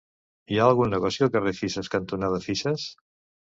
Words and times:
Hi 0.53 0.57
ha 0.61 0.69
algun 0.69 0.89
negoci 0.93 1.25
al 1.25 1.31
carrer 1.35 1.53
Fisas 1.59 1.93
cantonada 1.97 2.41
Fisas? 2.49 2.89